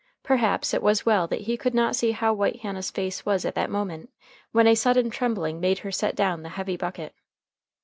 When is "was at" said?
3.23-3.53